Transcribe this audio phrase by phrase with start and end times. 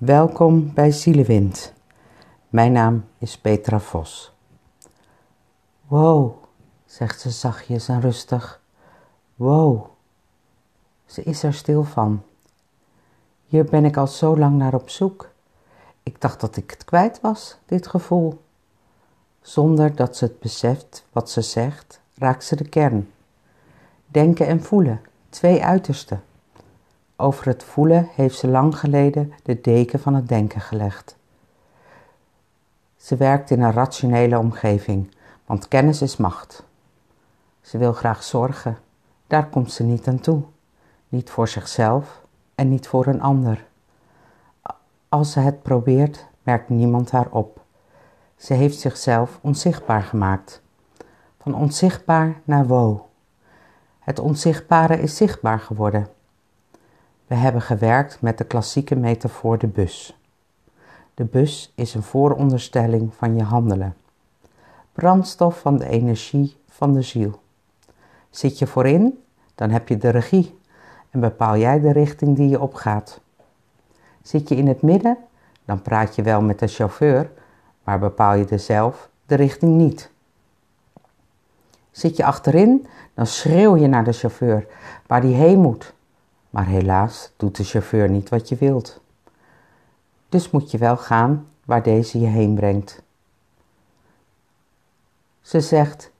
[0.00, 1.72] Welkom bij Zielewind.
[2.48, 4.32] Mijn naam is Petra Vos.
[5.86, 6.32] Wow,
[6.84, 8.60] zegt ze zachtjes en rustig.
[9.34, 9.86] Wow,
[11.06, 12.22] ze is er stil van.
[13.46, 15.30] Hier ben ik al zo lang naar op zoek.
[16.02, 18.40] Ik dacht dat ik het kwijt was, dit gevoel.
[19.40, 23.10] Zonder dat ze het beseft wat ze zegt, raakt ze de kern.
[24.06, 26.22] Denken en voelen, twee uitersten.
[27.20, 31.16] Over het voelen heeft ze lang geleden de deken van het denken gelegd.
[32.96, 35.14] Ze werkt in een rationele omgeving,
[35.46, 36.64] want kennis is macht.
[37.60, 38.78] Ze wil graag zorgen,
[39.26, 40.42] daar komt ze niet aan toe.
[41.08, 42.22] Niet voor zichzelf
[42.54, 43.66] en niet voor een ander.
[45.08, 47.60] Als ze het probeert, merkt niemand haar op.
[48.36, 50.62] Ze heeft zichzelf onzichtbaar gemaakt.
[51.42, 53.08] Van onzichtbaar naar wo.
[53.98, 56.18] Het onzichtbare is zichtbaar geworden.
[57.30, 60.18] We hebben gewerkt met de klassieke metafoor de bus.
[61.14, 63.96] De bus is een vooronderstelling van je handelen.
[64.92, 67.40] Brandstof van de energie van de ziel.
[68.30, 69.22] Zit je voorin,
[69.54, 70.58] dan heb je de regie
[71.10, 73.20] en bepaal jij de richting die je opgaat.
[74.22, 75.18] Zit je in het midden,
[75.64, 77.30] dan praat je wel met de chauffeur,
[77.84, 80.10] maar bepaal je er zelf de richting niet.
[81.90, 84.66] Zit je achterin, dan schreeuw je naar de chauffeur
[85.06, 85.94] waar die heen moet.
[86.50, 89.00] Maar helaas doet de chauffeur niet wat je wilt.
[90.28, 93.02] Dus moet je wel gaan waar deze je heen brengt.
[95.40, 96.12] Ze zegt: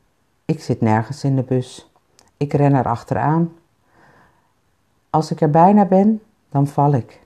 [0.45, 1.91] Ik zit nergens in de bus.
[2.37, 3.53] Ik ren er achteraan.
[5.11, 7.20] Als ik er bijna ben, dan val ik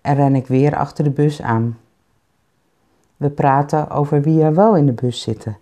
[0.00, 1.78] en ren ik weer achter de bus aan.
[3.16, 5.58] We praten over wie er wel in de bus zitten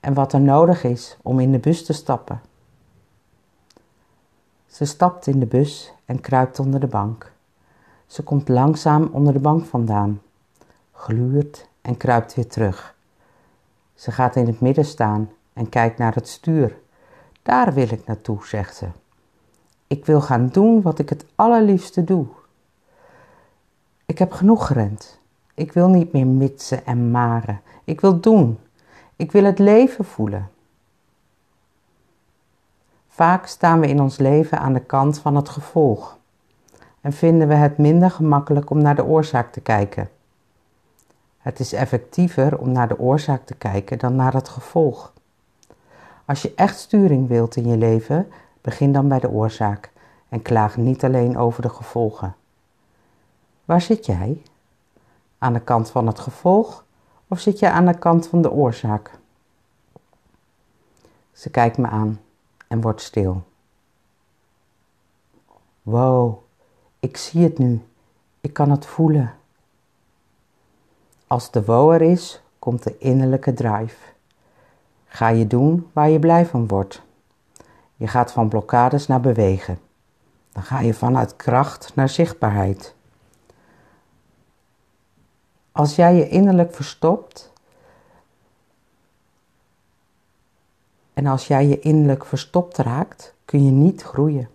[0.00, 2.40] en wat er nodig is om in de bus te stappen.
[4.74, 7.32] Ze stapt in de bus en kruipt onder de bank.
[8.06, 10.20] Ze komt langzaam onder de bank vandaan,
[10.92, 12.94] gluurt en kruipt weer terug.
[13.94, 16.76] Ze gaat in het midden staan en kijkt naar het stuur.
[17.42, 18.86] Daar wil ik naartoe, zegt ze.
[19.86, 22.26] Ik wil gaan doen wat ik het allerliefste doe.
[24.06, 25.20] Ik heb genoeg gerend.
[25.54, 27.60] Ik wil niet meer mitsen en maren.
[27.84, 28.58] Ik wil doen.
[29.16, 30.50] Ik wil het leven voelen.
[33.14, 36.18] Vaak staan we in ons leven aan de kant van het gevolg
[37.00, 40.10] en vinden we het minder gemakkelijk om naar de oorzaak te kijken.
[41.38, 45.12] Het is effectiever om naar de oorzaak te kijken dan naar het gevolg.
[46.24, 48.28] Als je echt sturing wilt in je leven,
[48.60, 49.90] begin dan bij de oorzaak
[50.28, 52.34] en klaag niet alleen over de gevolgen.
[53.64, 54.42] Waar zit jij?
[55.38, 56.84] Aan de kant van het gevolg
[57.28, 59.18] of zit jij aan de kant van de oorzaak?
[61.32, 62.18] Ze kijkt me aan
[62.74, 63.42] en wordt stil.
[65.82, 66.38] Wow,
[67.00, 67.82] ik zie het nu.
[68.40, 69.34] Ik kan het voelen.
[71.26, 73.96] Als de wow er is, komt de innerlijke drive.
[75.06, 77.02] Ga je doen waar je blij van wordt.
[77.96, 79.78] Je gaat van blokkades naar bewegen.
[80.52, 82.94] Dan ga je vanuit kracht naar zichtbaarheid.
[85.72, 87.52] Als jij je innerlijk verstopt
[91.14, 94.48] en als jij je innerlijk verstopt raakt, kun je niet groeien.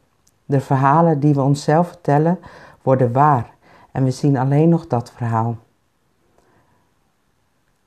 [0.45, 2.39] De verhalen die we onszelf vertellen
[2.81, 3.53] worden waar
[3.91, 5.57] en we zien alleen nog dat verhaal.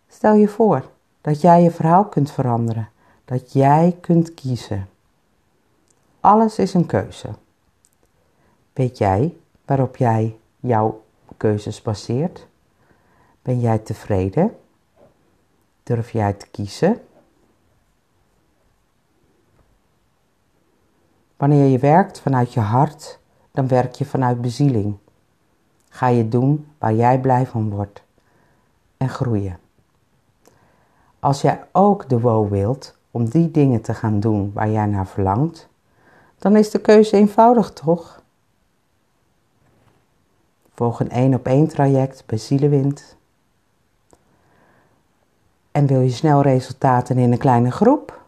[0.09, 0.91] Stel je voor
[1.21, 2.89] dat jij je verhaal kunt veranderen,
[3.25, 4.89] dat jij kunt kiezen.
[6.21, 7.29] Alles is een keuze.
[8.73, 9.35] Weet jij
[9.65, 11.03] waarop jij jouw
[11.37, 12.47] keuzes baseert?
[13.43, 14.57] Ben jij tevreden?
[15.83, 17.01] Durf jij te kiezen?
[21.43, 23.19] Wanneer je werkt vanuit je hart,
[23.53, 24.97] dan werk je vanuit bezieling.
[25.89, 28.03] Ga je doen waar jij blij van wordt
[28.97, 29.59] en groeien.
[31.21, 35.07] Als jij ook de wow wilt om die dingen te gaan doen waar jij naar
[35.07, 35.69] verlangt,
[36.39, 38.23] dan is de keuze eenvoudig toch?
[40.75, 43.17] Volg een één op één traject bij Zielewind.
[45.71, 48.22] En wil je snel resultaten in een kleine groep?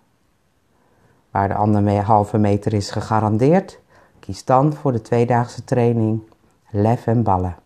[1.35, 3.81] Waar de andere halve meter is gegarandeerd,
[4.21, 6.23] kies dan voor de tweedaagse training
[6.71, 7.57] Lef en Ballen.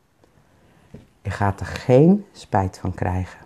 [1.22, 3.38] Je gaat er geen spijt van krijgen.